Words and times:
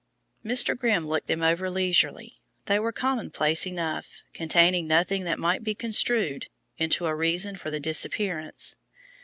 Mr. 0.43 0.75
Grimm 0.75 1.05
looked 1.05 1.27
them 1.27 1.43
over 1.43 1.69
leisurely. 1.69 2.41
They 2.65 2.79
were 2.79 2.91
commonplace 2.91 3.67
enough, 3.67 4.23
containing 4.33 4.87
nothing 4.87 5.25
that 5.25 5.37
might 5.37 5.63
be 5.63 5.75
construed 5.75 6.47
into 6.79 7.05
a 7.05 7.13
reason 7.13 7.55
for 7.55 7.69
the 7.69 7.79
disappearance. 7.79 8.77